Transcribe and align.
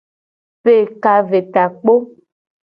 Pe 0.63 0.73
ka 1.01 1.13
ve 1.29 1.39
takpo. 1.53 1.93